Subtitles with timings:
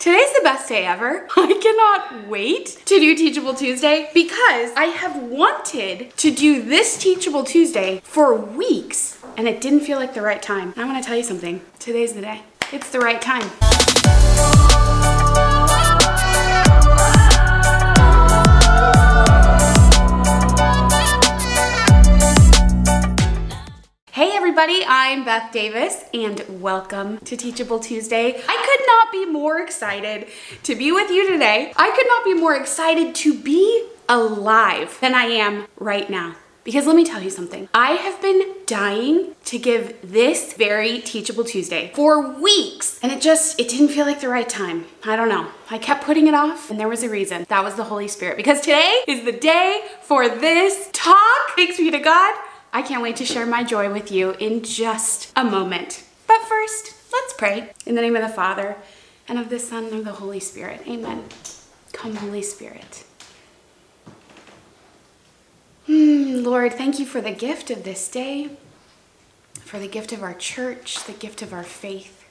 [0.00, 1.26] Today's the best day ever.
[1.36, 7.42] I cannot wait to do Teachable Tuesday because I have wanted to do this Teachable
[7.42, 10.72] Tuesday for weeks and it didn't feel like the right time.
[10.76, 11.62] I want to tell you something.
[11.80, 12.42] Today's the day.
[12.72, 13.50] It's the right time.
[24.18, 28.42] Hey everybody, I'm Beth Davis and welcome to Teachable Tuesday.
[28.48, 30.26] I could not be more excited
[30.64, 31.72] to be with you today.
[31.76, 36.34] I could not be more excited to be alive than I am right now.
[36.64, 37.68] Because let me tell you something.
[37.72, 43.60] I have been dying to give this very Teachable Tuesday for weeks and it just,
[43.60, 44.86] it didn't feel like the right time.
[45.04, 45.46] I don't know.
[45.70, 47.46] I kept putting it off and there was a reason.
[47.48, 51.50] That was the Holy Spirit because today is the day for this talk.
[51.54, 52.34] Thanks be to God.
[52.72, 56.04] I can't wait to share my joy with you in just a moment.
[56.26, 57.72] But first, let's pray.
[57.86, 58.76] In the name of the Father,
[59.26, 60.82] and of the Son, and of the Holy Spirit.
[60.86, 61.24] Amen.
[61.92, 63.04] Come, Holy Spirit.
[65.86, 68.50] Hmm, Lord, thank you for the gift of this day,
[69.54, 72.24] for the gift of our church, the gift of our faith.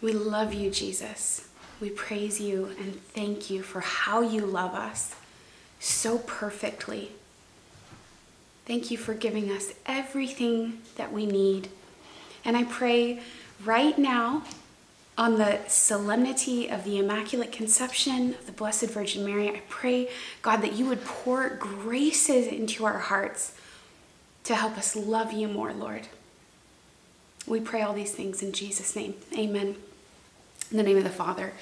[0.00, 1.48] We love you, Jesus.
[1.80, 5.14] We praise you and thank you for how you love us
[5.80, 7.12] so perfectly.
[8.66, 11.68] Thank you for giving us everything that we need.
[12.44, 13.20] And I pray
[13.64, 14.42] right now
[15.16, 20.10] on the solemnity of the Immaculate Conception of the Blessed Virgin Mary, I pray,
[20.42, 23.56] God, that you would pour graces into our hearts
[24.44, 26.08] to help us love you more, Lord.
[27.46, 29.14] We pray all these things in Jesus' name.
[29.32, 29.76] Amen.
[30.70, 31.52] In the name of the Father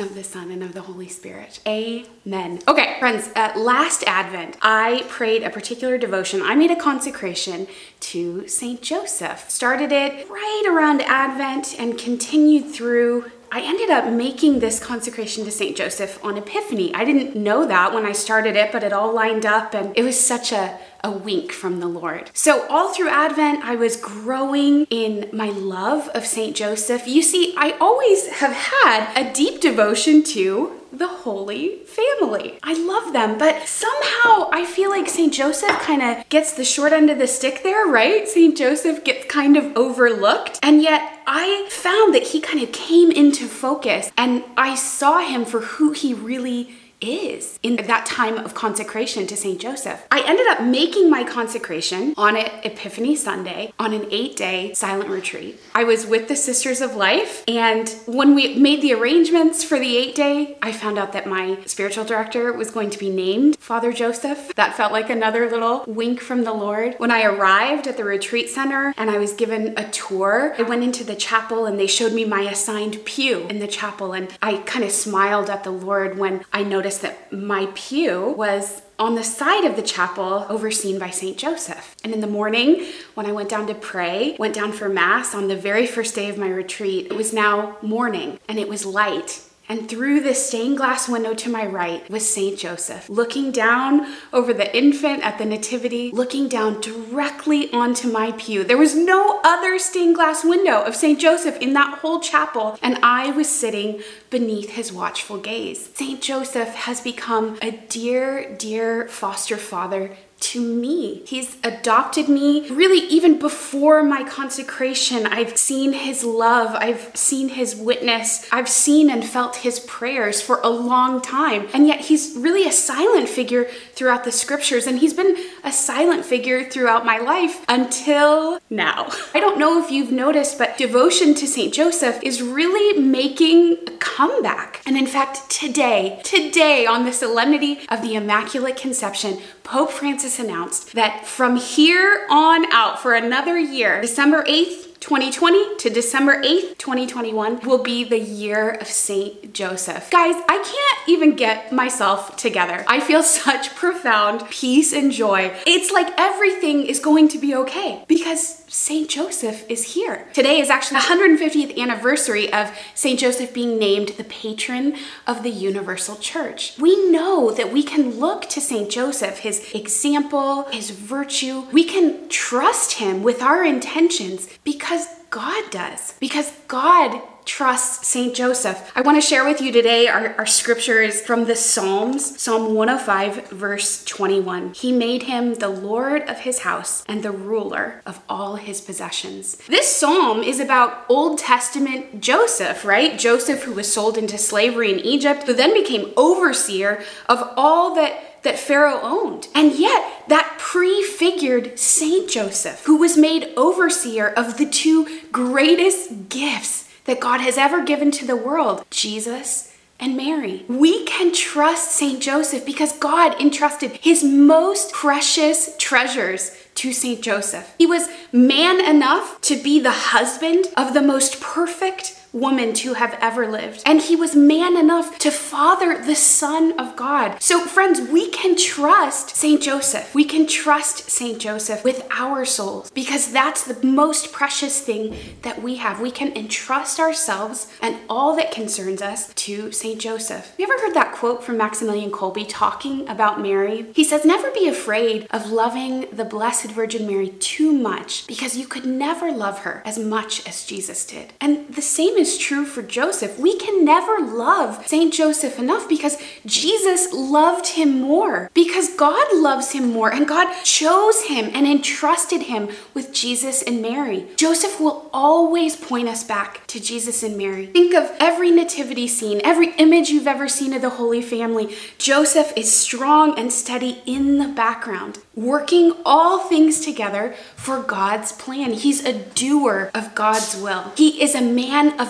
[0.00, 1.60] of the Son, and of the Holy Spirit.
[1.66, 2.60] Amen.
[2.66, 6.42] Okay, friends, uh, last Advent, I prayed a particular devotion.
[6.42, 7.66] I made a consecration
[8.00, 8.82] to St.
[8.82, 9.48] Joseph.
[9.50, 15.50] Started it right around Advent and continued through I ended up making this consecration to
[15.50, 15.76] St.
[15.76, 16.94] Joseph on Epiphany.
[16.94, 20.04] I didn't know that when I started it, but it all lined up and it
[20.04, 22.30] was such a, a wink from the Lord.
[22.32, 26.54] So, all through Advent, I was growing in my love of St.
[26.54, 27.08] Joseph.
[27.08, 32.58] You see, I always have had a deep devotion to the Holy Family.
[32.62, 35.32] I love them, but somehow I feel like St.
[35.32, 38.28] Joseph kind of gets the short end of the stick there, right?
[38.28, 38.56] St.
[38.56, 43.46] Joseph gets kind of overlooked, and yet I found that he kind of came into
[43.46, 49.26] focus and I saw him for who he really is in that time of consecration
[49.26, 49.60] to St.
[49.60, 50.06] Joseph.
[50.10, 55.60] I ended up making my consecration on Epiphany Sunday on an eight day silent retreat.
[55.74, 59.96] I was with the Sisters of Life, and when we made the arrangements for the
[59.96, 63.92] eight day, I found out that my spiritual director was going to be named Father
[63.92, 64.54] Joseph.
[64.56, 66.94] That felt like another little wink from the Lord.
[66.98, 70.82] When I arrived at the retreat center and I was given a tour, I went
[70.82, 74.58] into the chapel and they showed me my assigned pew in the chapel, and I
[74.58, 79.14] kind of smiled at the Lord when I noticed noticed that my pew was on
[79.14, 81.38] the side of the chapel overseen by St.
[81.38, 81.94] Joseph.
[82.02, 82.84] And in the morning,
[83.14, 86.28] when I went down to pray, went down for Mass on the very first day
[86.28, 89.40] of my retreat, it was now morning and it was light.
[89.70, 92.58] And through the stained glass window to my right was St.
[92.58, 98.64] Joseph, looking down over the infant at the Nativity, looking down directly onto my pew.
[98.64, 101.20] There was no other stained glass window of St.
[101.20, 105.88] Joseph in that whole chapel, and I was sitting beneath his watchful gaze.
[105.94, 106.20] St.
[106.20, 111.22] Joseph has become a dear, dear foster father to me.
[111.26, 115.26] He's adopted me really even before my consecration.
[115.26, 120.60] I've seen his love, I've seen his witness, I've seen and felt his prayers for
[120.62, 121.68] a long time.
[121.74, 123.64] And yet he's really a silent figure
[123.94, 129.10] throughout the scriptures, and he's been a silent figure throughout my life until now.
[129.34, 131.72] I don't know if you've noticed, but devotion to St.
[131.72, 134.80] Joseph is really making a comeback.
[134.86, 140.94] And in fact, today, today on the solemnity of the Immaculate Conception, Pope Francis announced
[140.94, 147.60] that from here on out for another year, December 8th, 2020 to December 8th, 2021
[147.60, 149.54] will be the year of St.
[149.54, 150.10] Joseph.
[150.10, 152.84] Guys, I can't even get myself together.
[152.86, 155.56] I feel such profound peace and joy.
[155.66, 159.08] It's like everything is going to be okay because St.
[159.08, 160.28] Joseph is here.
[160.32, 163.18] Today is actually the 150th anniversary of St.
[163.18, 164.96] Joseph being named the patron
[165.26, 166.78] of the Universal Church.
[166.78, 168.88] We know that we can look to St.
[168.88, 171.64] Joseph, his example, his virtue.
[171.72, 176.14] We can trust him with our intentions because God does.
[176.20, 178.90] Because God trusts Saint Joseph.
[178.94, 182.74] I want to share with you today our, our scripture is from the Psalms, Psalm
[182.74, 184.74] 105, verse 21.
[184.74, 189.56] He made him the Lord of his house and the ruler of all his possessions.
[189.66, 193.18] This psalm is about Old Testament Joseph, right?
[193.18, 198.30] Joseph, who was sold into slavery in Egypt, who then became overseer of all that
[198.42, 199.48] that Pharaoh owned.
[199.54, 206.89] And yet, that prefigured Saint Joseph, who was made overseer of the two greatest gifts
[207.04, 210.64] that God has ever given to the world Jesus and Mary.
[210.68, 217.74] We can trust Saint Joseph because God entrusted his most precious treasures to Saint Joseph.
[217.78, 223.16] He was man enough to be the husband of the most perfect woman to have
[223.20, 223.82] ever lived.
[223.84, 227.42] And he was man enough to father the Son of God.
[227.42, 229.62] So, friends, we can trust St.
[229.62, 230.14] Joseph.
[230.14, 231.38] We can trust St.
[231.38, 236.00] Joseph with our souls because that's the most precious thing that we have.
[236.00, 240.00] We can entrust ourselves and all that concerns us to St.
[240.00, 240.54] Joseph.
[240.58, 243.86] You ever heard that quote from Maximilian Kolbe talking about Mary?
[243.94, 248.66] He says, Never be afraid of loving the Blessed Virgin Mary too much because you
[248.66, 251.32] could never love her as much as Jesus did.
[251.40, 253.38] And the same is true for Joseph.
[253.38, 255.12] We can never love St.
[255.12, 261.24] Joseph enough because Jesus loved him more, because God loves him more, and God chose
[261.24, 264.26] him and entrusted him with Jesus and Mary.
[264.36, 267.66] Joseph will always point us back to Jesus and Mary.
[267.66, 271.74] Think of every nativity scene, every image you've ever seen of the Holy Family.
[271.96, 278.72] Joseph is strong and steady in the background working all things together for God's plan.
[278.72, 280.92] He's a doer of God's will.
[280.96, 282.09] He is a man of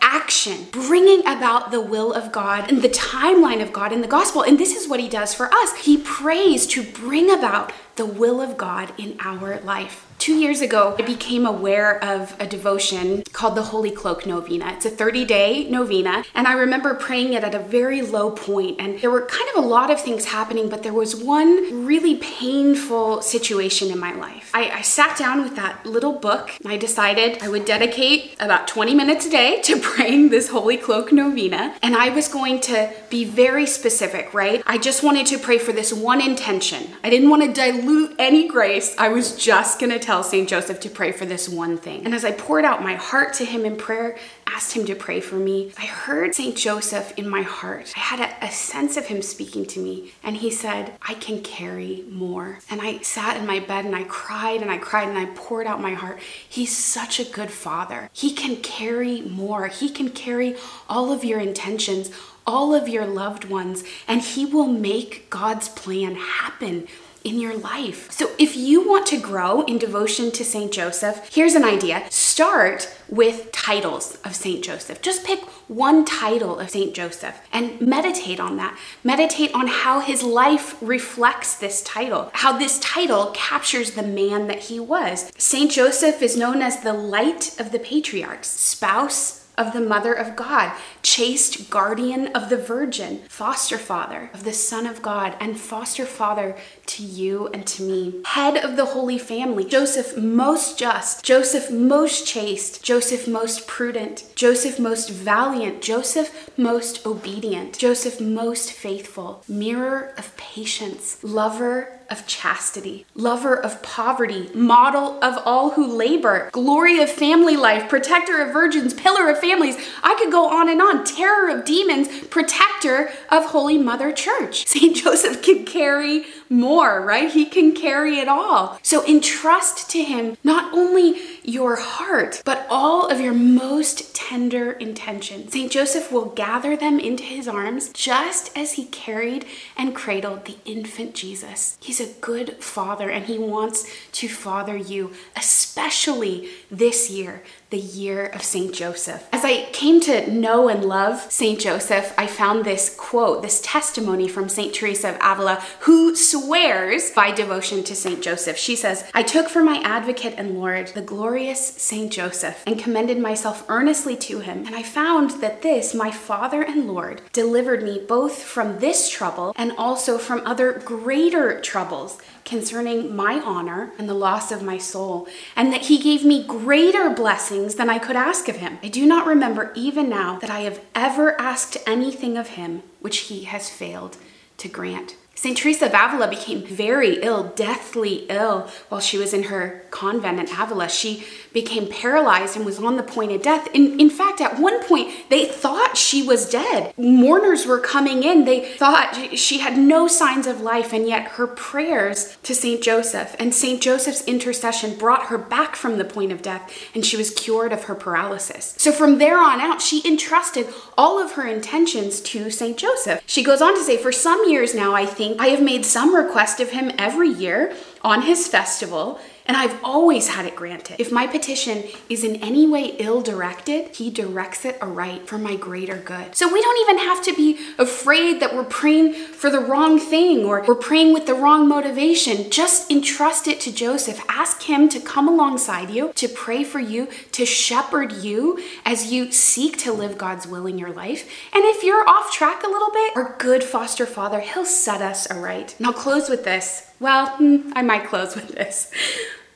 [0.00, 4.42] action, bringing about the will of God and the timeline of God in the gospel.
[4.42, 5.76] And this is what he does for us.
[5.76, 10.06] He prays to bring about the will of God in our life.
[10.18, 14.72] Two years ago, I became aware of a devotion called the Holy Cloak Novena.
[14.72, 18.80] It's a 30 day novena, and I remember praying it at a very low point,
[18.80, 22.16] and there were kind of a lot of things happening, but there was one really
[22.16, 24.50] painful situation in my life.
[24.52, 28.66] I, I sat down with that little book, and I decided I would dedicate about
[28.66, 32.92] 20 minutes a day to praying this Holy Cloak Novena, and I was going to
[33.08, 34.62] be very specific, right?
[34.66, 36.88] I just wanted to pray for this one intention.
[37.02, 40.48] I didn't want to dilute any grace, I was just gonna tell St.
[40.48, 42.04] Joseph to pray for this one thing.
[42.04, 44.18] And as I poured out my heart to him in prayer,
[44.58, 46.56] asked him to pray for me, I heard St.
[46.56, 47.92] Joseph in my heart.
[47.96, 50.12] I had a, a, sense of him speaking to me.
[50.22, 52.58] And he said, I can carry more.
[52.70, 55.66] And I sat in my bed and I cried and I cried and I poured
[55.66, 56.18] out my heart.
[56.48, 58.10] He's such a good father.
[58.12, 59.68] He can carry more.
[59.78, 60.56] He can carry
[60.88, 62.10] all of your intentions,
[62.46, 66.86] all of your loved ones, and he will make God's plan happen
[67.24, 68.10] in your life.
[68.10, 70.72] So if you want to grow in devotion to St.
[70.72, 72.06] Joseph, here's an idea.
[72.10, 74.64] Start with titles of St.
[74.64, 75.02] Joseph.
[75.02, 76.94] Just pick one title of St.
[76.94, 78.78] Joseph and meditate on that.
[79.02, 84.60] Meditate on how his life reflects this title, how this title captures the man that
[84.60, 85.30] he was.
[85.36, 85.70] St.
[85.70, 90.72] Joseph is known as the light of the patriarchs, spouse of the Mother of God,
[91.02, 96.56] chaste guardian of the Virgin, foster father of the Son of God, and foster father
[96.86, 102.26] to you and to me, head of the Holy Family, Joseph most just, Joseph most
[102.26, 110.36] chaste, Joseph most prudent, Joseph most valiant, Joseph most obedient, Joseph most faithful, mirror of
[110.36, 117.56] patience, lover of chastity, lover of poverty, model of all who labor, glory of family
[117.56, 119.76] life, protector of virgins, pillar of families.
[120.02, 121.04] I could go on and on.
[121.04, 124.66] Terror of demons, protector of Holy Mother Church.
[124.78, 124.96] St.
[124.96, 127.30] Joseph can carry more, right?
[127.30, 128.78] He can carry it all.
[128.82, 135.54] So entrust to him not only your heart, but all of your most tender intentions.
[135.54, 135.72] St.
[135.72, 141.14] Joseph will gather them into his arms just as he carried and cradled the infant
[141.14, 141.78] Jesus.
[141.80, 148.26] He's a good father and he wants to father you, especially this year the year
[148.26, 148.74] of St.
[148.74, 149.28] Joseph.
[149.30, 151.60] As I came to know and love St.
[151.60, 154.74] Joseph, I found this quote, this testimony from St.
[154.74, 158.22] Teresa of Avila, who swears by devotion to St.
[158.22, 158.56] Joseph.
[158.56, 162.10] She says, I took for my advocate and Lord the glorious St.
[162.10, 164.64] Joseph and commended myself earnestly to him.
[164.66, 169.52] And I found that this, my Father and Lord, delivered me both from this trouble
[169.56, 175.28] and also from other greater troubles concerning my honor and the loss of my soul,
[175.54, 178.78] and that he gave me greater blessings than I could ask of him.
[178.82, 183.18] I do not remember even now that I have ever asked anything of him which
[183.18, 184.16] he has failed
[184.58, 185.16] to grant.
[185.38, 185.56] St.
[185.56, 190.48] Teresa of Avila became very ill, deathly ill, while she was in her convent in
[190.48, 190.88] Avila.
[190.88, 193.68] She became paralyzed and was on the point of death.
[193.72, 196.92] In, in fact, at one point, they thought she was dead.
[196.98, 198.46] Mourners were coming in.
[198.46, 202.82] They thought she had no signs of life, and yet her prayers to St.
[202.82, 203.80] Joseph and St.
[203.80, 207.84] Joseph's intercession brought her back from the point of death, and she was cured of
[207.84, 208.74] her paralysis.
[208.76, 210.66] So from there on out, she entrusted
[210.96, 212.76] all of her intentions to St.
[212.76, 213.22] Joseph.
[213.24, 216.14] She goes on to say, For some years now, I think I have made some
[216.14, 220.96] request of him every year on his festival and I've always had it granted.
[221.00, 225.56] If my petition is in any way ill directed, He directs it aright for my
[225.56, 226.36] greater good.
[226.36, 230.44] So we don't even have to be afraid that we're praying for the wrong thing
[230.44, 232.50] or we're praying with the wrong motivation.
[232.50, 234.22] Just entrust it to Joseph.
[234.28, 239.32] Ask Him to come alongside you, to pray for you, to shepherd you as you
[239.32, 241.26] seek to live God's will in your life.
[241.54, 245.26] And if you're off track a little bit, our good foster father, He'll set us
[245.28, 245.74] aright.
[245.78, 246.90] And I'll close with this.
[247.00, 248.90] Well, hmm, I might close with this.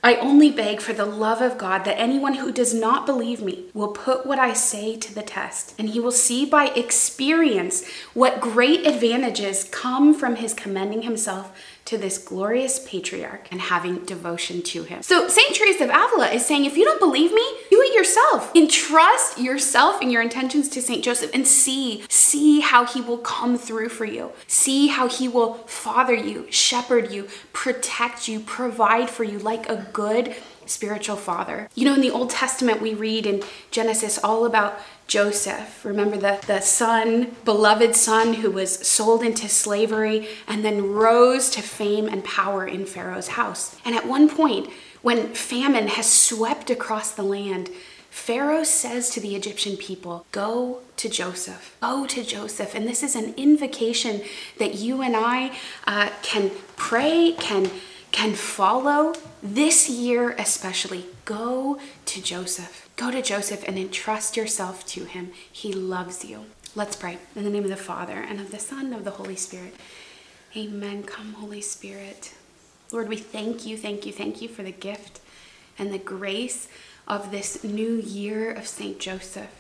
[0.04, 3.66] I only beg for the love of God that anyone who does not believe me
[3.72, 8.40] will put what I say to the test, and he will see by experience what
[8.40, 14.84] great advantages come from his commending himself to this glorious patriarch and having devotion to
[14.84, 15.02] him.
[15.02, 15.54] So, St.
[15.54, 18.54] Teresa of Avila is saying if you don't believe me, do it yourself.
[18.54, 21.02] Entrust yourself and your intentions to St.
[21.02, 24.32] Joseph and see, see how he will come through for you.
[24.46, 29.86] See how he will father you, shepherd you, protect you, provide for you like a
[29.92, 30.34] good
[30.72, 31.68] spiritual father.
[31.74, 35.84] You know, in the Old Testament, we read in Genesis all about Joseph.
[35.84, 41.62] Remember the, the son, beloved son, who was sold into slavery and then rose to
[41.62, 43.76] fame and power in Pharaoh's house.
[43.84, 44.70] And at one point,
[45.02, 47.70] when famine has swept across the land,
[48.08, 51.76] Pharaoh says to the Egyptian people, Go to Joseph.
[51.80, 52.74] Go to Joseph.
[52.74, 54.22] And this is an invocation
[54.58, 57.70] that you and I uh, can pray, can
[58.12, 62.88] can follow this year especially, go to Joseph.
[62.96, 65.32] Go to Joseph and entrust yourself to him.
[65.50, 66.44] He loves you.
[66.74, 67.18] Let's pray.
[67.34, 69.74] In the name of the Father, and of the Son, and of the Holy Spirit.
[70.56, 71.02] Amen.
[71.02, 72.34] Come, Holy Spirit.
[72.92, 75.20] Lord, we thank you, thank you, thank you for the gift
[75.78, 76.68] and the grace
[77.08, 78.98] of this new year of St.
[78.98, 79.50] Joseph.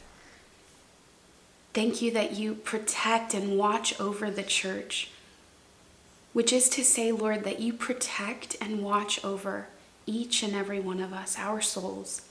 [1.72, 5.10] Thank you that you protect and watch over the church
[6.32, 9.68] which is to say, Lord, that you protect and watch over
[10.06, 12.22] each and every one of us, our souls.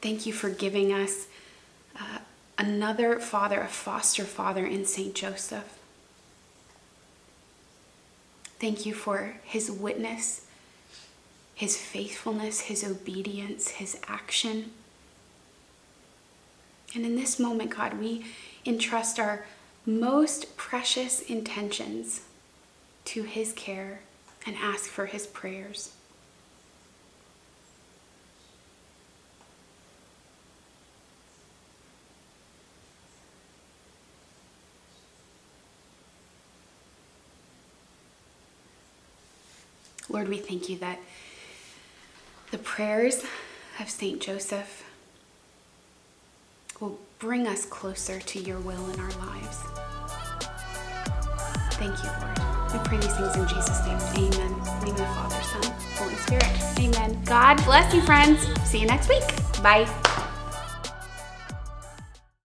[0.00, 1.26] Thank you for giving us
[1.98, 2.18] uh,
[2.56, 5.14] another father, a foster father in St.
[5.14, 5.78] Joseph.
[8.60, 10.46] Thank you for his witness,
[11.54, 14.72] his faithfulness, his obedience, his action.
[16.94, 18.24] And in this moment, God, we
[18.64, 19.46] entrust our
[19.88, 22.20] most precious intentions
[23.06, 24.00] to His care
[24.44, 25.92] and ask for His prayers.
[40.10, 40.98] Lord, we thank you that
[42.50, 43.24] the prayers
[43.80, 44.20] of St.
[44.20, 44.84] Joseph
[46.80, 49.58] will bring us closer to your will in our lives.
[51.72, 52.72] Thank you, Lord.
[52.72, 53.98] We pray these things in Jesus' name.
[54.16, 54.52] Amen.
[54.52, 56.44] In the name of the Father, Son, Holy Spirit.
[56.78, 57.22] Amen.
[57.24, 58.46] God bless you, friends.
[58.68, 59.24] See you next week.
[59.62, 59.86] Bye.